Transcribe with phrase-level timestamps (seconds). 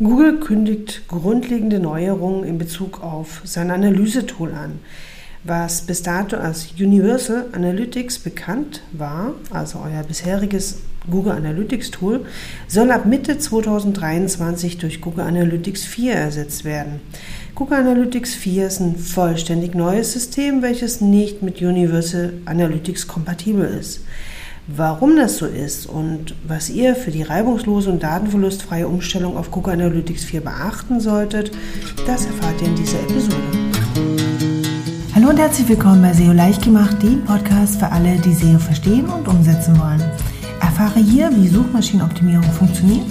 [0.00, 4.78] Google kündigt grundlegende Neuerungen in Bezug auf sein Analysetool an.
[5.42, 12.24] Was bis dato als Universal Analytics bekannt war, also euer bisheriges Google Analytics Tool,
[12.68, 17.00] soll ab Mitte 2023 durch Google Analytics 4 ersetzt werden.
[17.56, 24.02] Google Analytics 4 ist ein vollständig neues System, welches nicht mit Universal Analytics kompatibel ist.
[24.70, 29.72] Warum das so ist und was ihr für die reibungslose und datenverlustfreie Umstellung auf Google
[29.72, 31.50] Analytics 4 beachten solltet,
[32.06, 33.36] das erfahrt ihr in dieser Episode.
[35.14, 39.06] Hallo und herzlich willkommen bei SEO leicht gemacht, dem Podcast für alle, die SEO verstehen
[39.06, 40.04] und umsetzen wollen.
[40.60, 43.10] Erfahre hier, wie Suchmaschinenoptimierung funktioniert,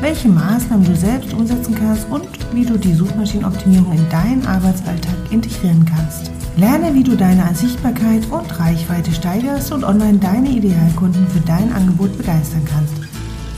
[0.00, 5.84] welche Maßnahmen du selbst umsetzen kannst und wie du die Suchmaschinenoptimierung in deinen Arbeitsalltag integrieren
[5.84, 6.35] kannst.
[6.56, 12.16] Lerne, wie du deine Sichtbarkeit und Reichweite steigerst und online deine Idealkunden für dein Angebot
[12.16, 12.94] begeistern kannst.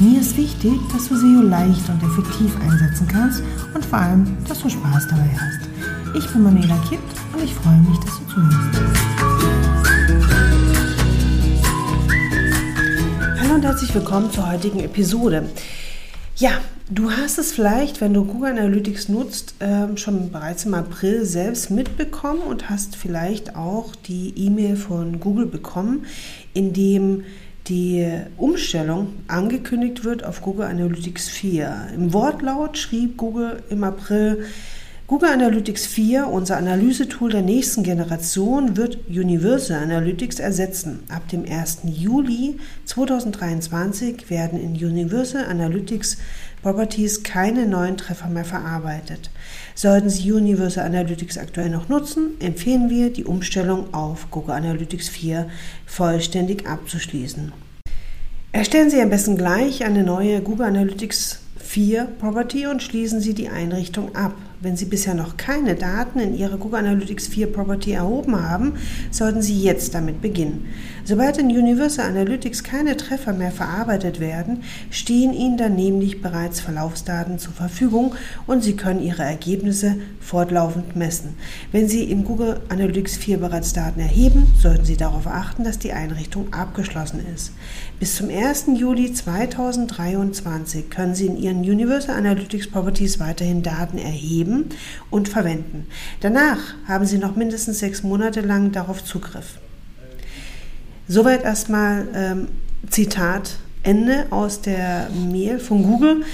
[0.01, 4.59] Mir ist wichtig, dass du SEO leicht und effektiv einsetzen kannst und vor allem, dass
[4.59, 6.16] du Spaß dabei hast.
[6.16, 6.99] Ich bin Manuela Kipp
[7.32, 8.80] und ich freue mich, dass du zuhörst.
[13.40, 15.49] Hallo und herzlich willkommen zur heutigen Episode.
[16.40, 16.52] Ja,
[16.88, 21.68] du hast es vielleicht, wenn du Google Analytics nutzt, ähm, schon bereits im April selbst
[21.68, 26.06] mitbekommen und hast vielleicht auch die E-Mail von Google bekommen,
[26.54, 27.24] in dem
[27.66, 31.88] die Umstellung angekündigt wird auf Google Analytics 4.
[31.96, 34.46] Im Wortlaut schrieb Google im April,
[35.09, 40.98] Google Analytics 4, unser Analysetool der nächsten Generation, wird Universal Analytics ersetzen.
[41.09, 41.78] Ab dem 1.
[41.84, 46.18] Juli 2023 werden in Universal Analytics
[46.60, 49.30] Properties keine neuen Treffer mehr verarbeitet.
[49.74, 55.48] Sollten Sie Universal Analytics aktuell noch nutzen, empfehlen wir, die Umstellung auf Google Analytics 4
[55.87, 57.52] vollständig abzuschließen.
[58.52, 63.48] Erstellen Sie am besten gleich eine neue Google Analytics 4 Property und schließen Sie die
[63.48, 64.34] Einrichtung ab.
[64.60, 68.72] Wenn Sie bisher noch keine Daten in Ihrer Google Analytics 4 Property erhoben haben,
[69.12, 70.66] sollten Sie jetzt damit beginnen.
[71.05, 77.38] Sobald in Universal Analytics keine Treffer mehr verarbeitet werden, stehen Ihnen dann nämlich bereits Verlaufsdaten
[77.38, 78.16] zur Verfügung
[78.49, 81.37] und Sie können Ihre Ergebnisse fortlaufend messen.
[81.71, 85.93] Wenn Sie in Google Analytics 4 bereits Daten erheben, sollten Sie darauf achten, dass die
[85.93, 87.53] Einrichtung abgeschlossen ist.
[88.00, 88.65] Bis zum 1.
[88.75, 94.69] Juli 2023 können Sie in Ihren Universal Analytics Properties weiterhin Daten erheben geben
[95.10, 95.86] und verwenden.
[96.20, 99.59] Danach haben Sie noch mindestens sechs Monate lang darauf Zugriff.
[101.06, 102.48] Soweit erstmal ähm,
[102.91, 106.25] Zitat Ende aus der Mail von Google.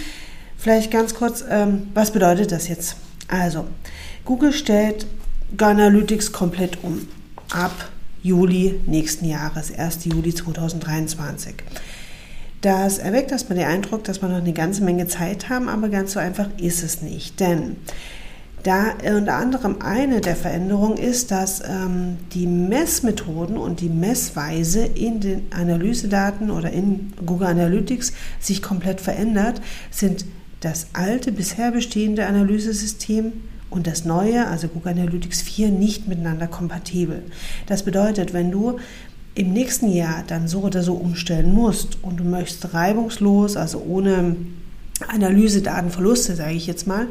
[0.57, 2.97] Vielleicht ganz kurz, ähm, was bedeutet das jetzt?
[3.29, 3.67] Also,
[4.25, 5.07] Google stellt
[5.59, 7.07] Analytics komplett um.
[7.51, 7.91] Ab
[8.23, 10.07] Juli nächsten Jahres, 1.
[10.07, 11.55] Juli 2023.
[12.65, 16.15] Das erweckt erstmal den Eindruck, dass wir noch eine ganze Menge Zeit haben, aber ganz
[16.15, 17.39] so einfach ist es nicht.
[17.39, 17.77] Denn
[18.63, 25.21] da unter anderem eine der Veränderungen ist, dass ähm, die Messmethoden und die Messweise in
[25.21, 29.61] den Analysedaten oder in Google Analytics sich komplett verändert,
[29.91, 30.25] sind
[30.61, 33.35] das alte, bisher bestehende Analysesystem
[33.69, 37.25] und das neue, also Google Analytics 4, nicht miteinander kompatibel.
[37.67, 38.79] Das bedeutet, wenn du
[39.35, 44.37] im nächsten Jahr dann so oder so umstellen musst und du möchtest reibungslos, also ohne
[45.09, 47.09] Analysedatenverluste, sage ich jetzt mal,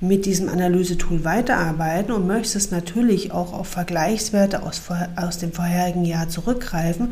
[0.00, 4.80] mit diesem Analysetool weiterarbeiten und möchtest natürlich auch auf Vergleichswerte aus,
[5.16, 7.08] aus dem vorherigen Jahr zurückgreifen,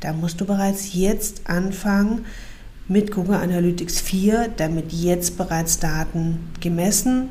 [0.00, 2.24] dann musst du bereits jetzt anfangen
[2.88, 7.28] mit Google Analytics 4, damit jetzt bereits Daten gemessen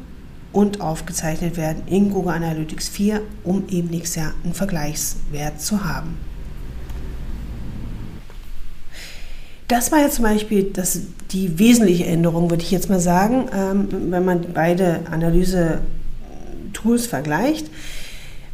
[0.54, 6.29] und aufgezeichnet werden in Google Analytics 4, um eben nächstes Jahr einen Vergleichswert zu haben.
[9.70, 11.00] Das war jetzt zum Beispiel das,
[11.32, 17.70] die wesentliche Änderung, würde ich jetzt mal sagen, ähm, wenn man beide Analyse-Tools vergleicht.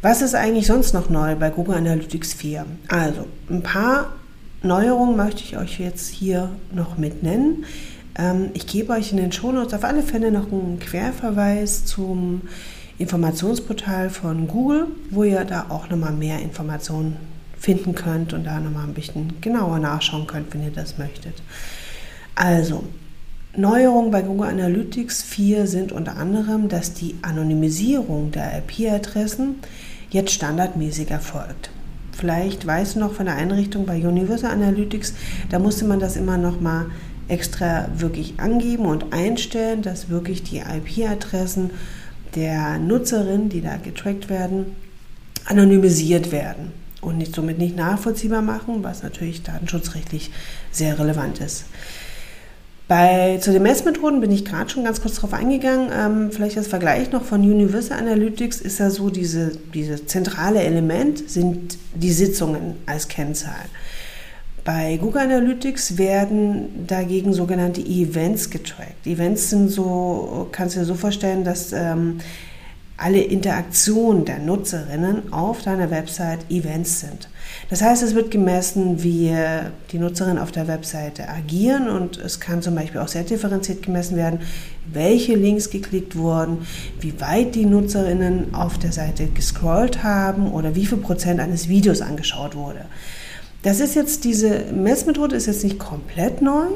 [0.02, 2.66] Was ist eigentlich sonst noch neu bei Google Analytics 4?
[2.88, 4.12] Also, ein paar
[4.62, 7.64] Neuerungen möchte ich euch jetzt hier noch mit nennen.
[8.18, 12.42] Ähm, ich gebe euch in den Shownotes auf alle Fälle noch einen Querverweis zum
[12.98, 17.16] Informationsportal von Google, wo ihr da auch nochmal mehr Informationen
[17.58, 21.42] finden könnt und da nochmal ein bisschen genauer nachschauen könnt, wenn ihr das möchtet.
[22.34, 22.84] Also,
[23.56, 29.56] Neuerungen bei Google Analytics 4 sind unter anderem, dass die Anonymisierung der IP-Adressen
[30.10, 31.70] jetzt standardmäßig erfolgt.
[32.12, 35.14] Vielleicht weißt du noch von der Einrichtung bei Universal Analytics,
[35.50, 36.86] da musste man das immer noch mal
[37.28, 41.70] extra wirklich angeben und einstellen, dass wirklich die IP-Adressen
[42.34, 44.76] der Nutzerin, die da getrackt werden,
[45.46, 50.30] anonymisiert werden und nicht, somit nicht nachvollziehbar machen, was natürlich datenschutzrechtlich
[50.70, 51.64] sehr relevant ist.
[52.88, 55.90] Bei, zu den Messmethoden bin ich gerade schon ganz kurz drauf eingegangen.
[55.92, 61.28] Ähm, vielleicht als Vergleich noch von Universal Analytics ist ja so, diese, diese zentrale Element
[61.28, 63.64] sind die Sitzungen als Kennzahl.
[64.62, 69.06] Bei Google Analytics werden dagegen sogenannte Events getrackt.
[69.06, 72.18] Events sind so, kannst du dir so vorstellen, dass ähm,
[72.98, 77.28] alle Interaktionen der Nutzerinnen auf deiner Website Events sind.
[77.68, 79.34] Das heißt, es wird gemessen, wie
[79.92, 84.16] die Nutzerinnen auf der Webseite agieren und es kann zum Beispiel auch sehr differenziert gemessen
[84.16, 84.40] werden,
[84.90, 86.66] welche Links geklickt wurden,
[87.00, 92.00] wie weit die Nutzerinnen auf der Seite gescrollt haben oder wie viel Prozent eines Videos
[92.00, 92.86] angeschaut wurde.
[93.62, 96.66] Das ist jetzt diese Messmethode ist jetzt nicht komplett neu.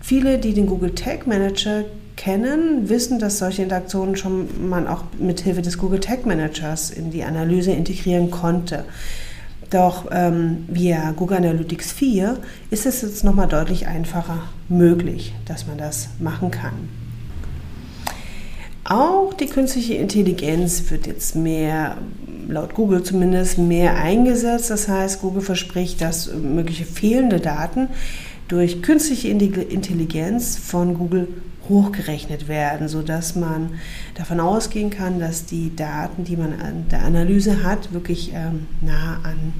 [0.00, 1.84] Viele, die den Google Tag Manager
[2.18, 7.10] kennen, wissen, dass solche Interaktionen schon man auch mit Hilfe des Google Tag Managers in
[7.10, 8.84] die Analyse integrieren konnte.
[9.70, 12.38] Doch ähm, via Google Analytics 4
[12.70, 16.88] ist es jetzt nochmal deutlich einfacher möglich, dass man das machen kann.
[18.84, 21.98] Auch die künstliche Intelligenz wird jetzt mehr,
[22.48, 24.70] laut Google zumindest, mehr eingesetzt.
[24.70, 27.88] Das heißt, Google verspricht, dass mögliche fehlende Daten
[28.48, 31.28] durch künstliche Intelligenz von Google
[31.68, 33.74] hochgerechnet werden, sodass man
[34.14, 39.20] davon ausgehen kann, dass die Daten, die man an der Analyse hat, wirklich ähm, nah
[39.22, 39.52] an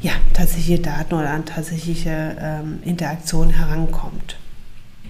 [0.00, 4.36] ja, tatsächliche Daten oder an tatsächliche ähm, Interaktionen herankommt.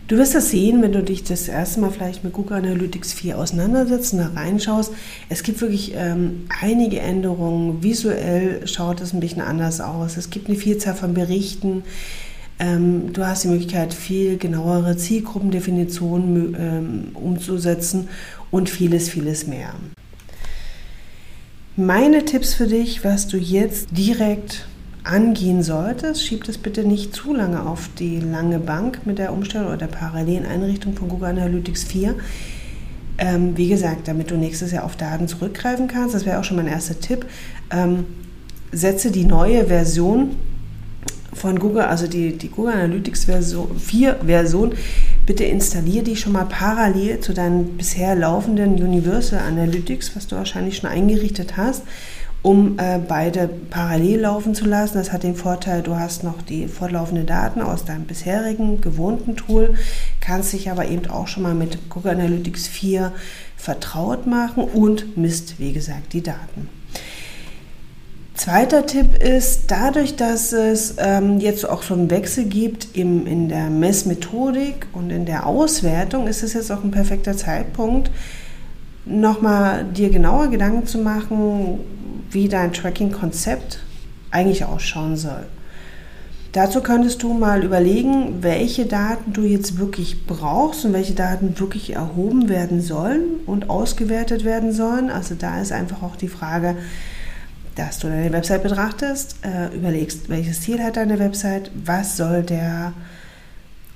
[0.08, 3.38] Du wirst das sehen, wenn du dich das erste Mal vielleicht mit Google Analytics 4
[3.38, 4.90] auseinandersetzt und da reinschaust.
[5.28, 7.82] Es gibt wirklich ähm, einige Änderungen.
[7.82, 10.16] Visuell schaut es ein bisschen anders aus.
[10.16, 11.82] Es gibt eine Vielzahl von Berichten.
[12.58, 18.08] Ähm, du hast die Möglichkeit, viel genauere Zielgruppendefinitionen ähm, umzusetzen
[18.50, 19.75] und vieles, vieles mehr.
[21.76, 24.66] Meine Tipps für dich, was du jetzt direkt
[25.05, 29.69] angehen solltest, schieb das bitte nicht zu lange auf die lange Bank mit der Umstellung
[29.69, 32.16] oder der parallelen Einrichtung von Google Analytics 4.
[33.19, 36.56] Ähm, wie gesagt, damit du nächstes Jahr auf Daten zurückgreifen kannst, das wäre auch schon
[36.56, 37.26] mein erster Tipp,
[37.70, 38.06] ähm,
[38.72, 40.37] setze die neue Version
[41.38, 44.75] von Google, also die, die Google Analytics Version 4 Version,
[45.26, 50.79] bitte installiere die schon mal parallel zu deinen bisher laufenden Universal Analytics, was du wahrscheinlich
[50.79, 51.82] schon eingerichtet hast,
[52.43, 54.99] um äh, beide parallel laufen zu lassen.
[54.99, 59.75] Das hat den Vorteil, du hast noch die fortlaufenden Daten aus deinem bisherigen gewohnten Tool,
[60.20, 63.12] kannst dich aber eben auch schon mal mit Google Analytics 4
[63.56, 66.69] vertraut machen und misst, wie gesagt, die Daten.
[68.38, 73.49] Zweiter Tipp ist, dadurch, dass es ähm, jetzt auch schon einen Wechsel gibt im, in
[73.49, 78.12] der Messmethodik und in der Auswertung, ist es jetzt auch ein perfekter Zeitpunkt,
[79.05, 81.81] nochmal dir genauer Gedanken zu machen,
[82.31, 83.81] wie dein Tracking-Konzept
[84.31, 85.46] eigentlich ausschauen soll.
[86.52, 91.94] Dazu könntest du mal überlegen, welche Daten du jetzt wirklich brauchst und welche Daten wirklich
[91.94, 95.11] erhoben werden sollen und ausgewertet werden sollen.
[95.11, 96.76] Also da ist einfach auch die Frage,
[97.78, 102.92] dass du deine Website betrachtest, äh, überlegst, welches Ziel hat deine Website, was soll der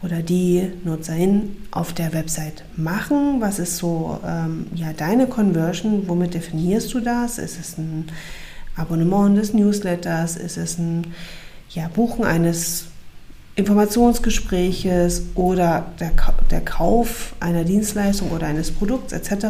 [0.03, 6.35] oder die Nutzerin auf der Website machen, was ist so ähm, ja, deine Conversion, womit
[6.35, 7.39] definierst du das?
[7.39, 8.07] Ist es ein
[8.77, 10.37] Abonnement des Newsletters?
[10.37, 11.15] Ist es ein
[11.71, 12.87] ja, Buchen eines
[13.55, 16.11] Informationsgespräches oder der,
[16.53, 19.47] der Kauf einer Dienstleistung oder eines Produkts etc.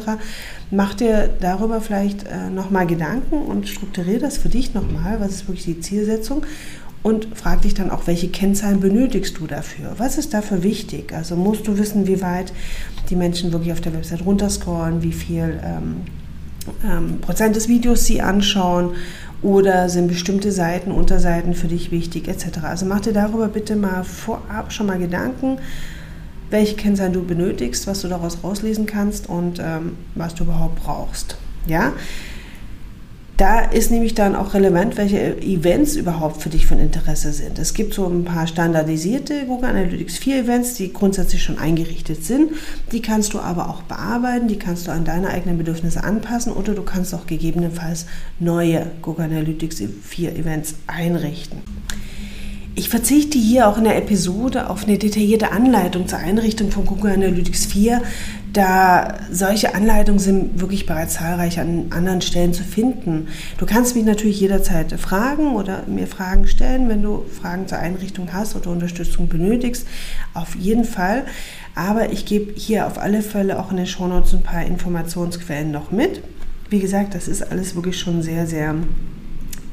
[0.70, 5.48] Mach dir darüber vielleicht äh, nochmal Gedanken und strukturiere das für dich nochmal, was ist
[5.48, 6.46] wirklich die Zielsetzung
[7.02, 9.94] und frag dich dann auch, welche Kennzahlen benötigst du dafür?
[9.98, 11.12] Was ist dafür wichtig?
[11.12, 12.52] Also musst du wissen, wie weit
[13.10, 15.96] die Menschen wirklich auf der Website runterscrollen, wie viel ähm,
[16.84, 18.90] ähm, Prozent des Videos sie anschauen
[19.42, 22.60] oder sind bestimmte Seiten, Unterseiten für dich wichtig etc.
[22.62, 25.58] Also mach dir darüber bitte mal vorab schon mal Gedanken,
[26.52, 31.36] welche Kennzahlen du benötigst, was du daraus rauslesen kannst und ähm, was du überhaupt brauchst.
[31.66, 31.92] Ja,
[33.42, 37.58] da ist nämlich dann auch relevant, welche Events überhaupt für dich von Interesse sind.
[37.58, 42.52] Es gibt so ein paar standardisierte Google Analytics 4 Events, die grundsätzlich schon eingerichtet sind.
[42.92, 46.74] Die kannst du aber auch bearbeiten, die kannst du an deine eigenen Bedürfnisse anpassen oder
[46.74, 48.06] du kannst auch gegebenenfalls
[48.38, 51.62] neue Google Analytics 4 Events einrichten.
[52.74, 57.12] Ich verzichte hier auch in der Episode auf eine detaillierte Anleitung zur Einrichtung von Google
[57.12, 58.00] Analytics 4,
[58.52, 63.28] da solche Anleitungen sind wirklich bereits zahlreich an anderen Stellen zu finden.
[63.58, 68.32] Du kannst mich natürlich jederzeit fragen oder mir Fragen stellen, wenn du Fragen zur Einrichtung
[68.32, 69.86] hast oder Unterstützung benötigst.
[70.34, 71.24] Auf jeden Fall.
[71.74, 75.90] Aber ich gebe hier auf alle Fälle auch in den Shownotes ein paar Informationsquellen noch
[75.90, 76.22] mit.
[76.68, 78.74] Wie gesagt, das ist alles wirklich schon sehr, sehr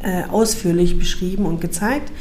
[0.04, 2.12] äh, ausführlich beschrieben und gezeigt.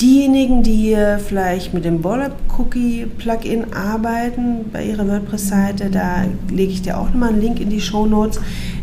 [0.00, 0.94] Diejenigen, die
[1.26, 7.06] vielleicht mit dem Bollab Cookie Plugin arbeiten bei ihrer WordPress-Seite, da lege ich dir auch
[7.06, 8.38] nochmal einen Link in die Show Notes.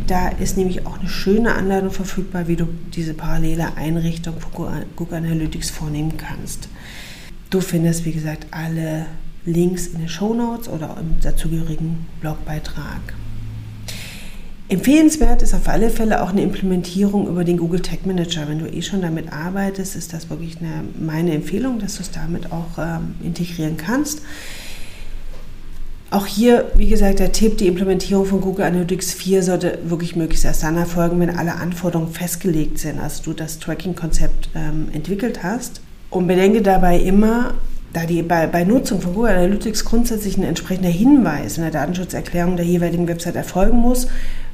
[0.08, 4.52] Da ist nämlich auch eine schöne Anleitung verfügbar, wie du diese parallele Einrichtung von
[4.96, 6.68] Google Analytics vornehmen kannst.
[7.52, 9.06] Du findest, wie gesagt, alle
[9.46, 13.02] Links in den Show Notes oder im dazugehörigen Blogbeitrag.
[14.70, 18.48] Empfehlenswert ist auf alle Fälle auch eine Implementierung über den Google Tag Manager.
[18.48, 22.12] Wenn du eh schon damit arbeitest, ist das wirklich eine, meine Empfehlung, dass du es
[22.12, 24.22] damit auch ähm, integrieren kannst.
[26.12, 30.46] Auch hier, wie gesagt, der Tipp, die Implementierung von Google Analytics 4 sollte wirklich möglichst
[30.46, 35.82] erst dann erfolgen, wenn alle Anforderungen festgelegt sind, also du das Tracking-Konzept ähm, entwickelt hast.
[36.10, 37.56] Und bedenke dabei immer,
[37.94, 42.58] da die bei, bei Nutzung von Google Analytics grundsätzlich ein entsprechender Hinweis in der Datenschutzerklärung
[42.58, 44.08] der jeweiligen Website erfolgen muss,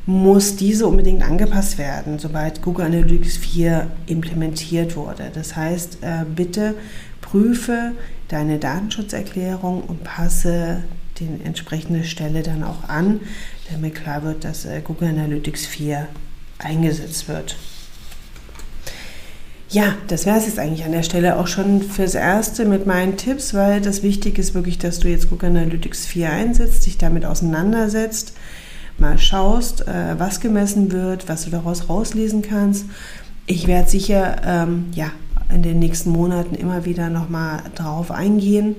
[0.05, 5.31] muss diese unbedingt angepasst werden, sobald Google Analytics 4 implementiert wurde.
[5.34, 6.75] Das heißt, äh, bitte
[7.22, 7.93] prüfe
[8.27, 10.84] deine Datenschutzerklärung und passe
[11.19, 13.19] die entsprechende Stelle dann auch an,
[13.72, 16.08] damit klar wird, dass äh, Google Analytics 4
[16.58, 17.55] eingesetzt wird.
[19.72, 23.18] Ja, das wäre es jetzt eigentlich an der Stelle auch schon fürs Erste mit meinen
[23.18, 27.24] Tipps, weil das Wichtige ist wirklich, dass du jetzt Google Analytics 4 einsetzt, dich damit
[27.24, 28.34] auseinandersetzt,
[28.98, 32.86] mal schaust, äh, was gemessen wird, was du daraus rauslesen kannst.
[33.46, 35.12] Ich werde sicher ähm, ja,
[35.54, 38.76] in den nächsten Monaten immer wieder nochmal drauf eingehen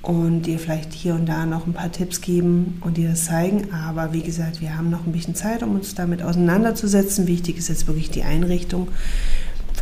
[0.00, 3.74] und dir vielleicht hier und da noch ein paar Tipps geben und dir das zeigen.
[3.74, 7.26] Aber wie gesagt, wir haben noch ein bisschen Zeit, um uns damit auseinanderzusetzen.
[7.26, 8.88] Wichtig ist jetzt wirklich die Einrichtung